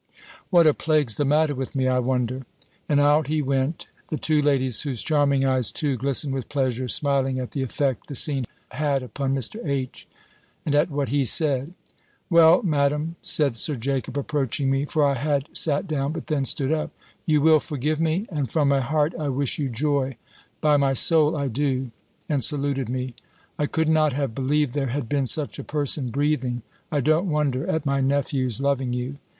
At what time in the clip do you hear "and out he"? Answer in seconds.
2.89-3.39